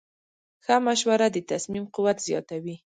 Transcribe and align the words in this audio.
ښه 0.63 0.75
مشوره 0.85 1.27
د 1.31 1.37
تصمیم 1.51 1.85
قوت 1.95 2.17
زیاتوي. 2.27 2.75